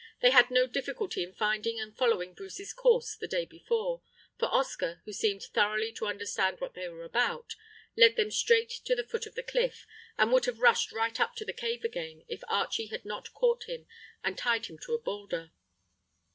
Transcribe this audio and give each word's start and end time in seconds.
They 0.23 0.31
had 0.31 0.49
no 0.49 0.65
difficulty 0.65 1.21
in 1.21 1.31
finding 1.31 1.79
and 1.79 1.95
following 1.95 2.33
Bruce's 2.33 2.73
course 2.73 3.13
the 3.15 3.27
day 3.27 3.45
before, 3.45 4.01
for 4.35 4.47
Oscar, 4.47 4.99
who 5.05 5.13
seemed 5.13 5.41
to 5.41 5.51
thoroughly 5.51 5.95
understand 6.01 6.59
what 6.59 6.73
they 6.73 6.89
were 6.89 7.03
about, 7.03 7.53
led 7.95 8.15
them 8.15 8.31
straight 8.31 8.71
to 8.85 8.95
the 8.95 9.03
foot 9.05 9.27
of 9.27 9.35
the 9.35 9.43
cliff, 9.43 9.85
and 10.17 10.31
would 10.31 10.45
have 10.45 10.57
rushed 10.57 10.91
right 10.91 11.19
up 11.19 11.35
to 11.35 11.45
the 11.45 11.53
cave 11.53 11.83
again 11.83 12.25
if 12.27 12.43
Archie 12.47 12.87
had 12.87 13.05
not 13.05 13.31
caught 13.33 13.65
him 13.65 13.85
and 14.23 14.39
tied 14.39 14.65
him 14.65 14.79
to 14.79 14.95
a 14.95 14.99
boulder. 14.99 15.51